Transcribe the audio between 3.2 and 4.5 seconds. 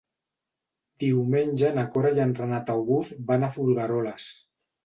van a Folgueroles.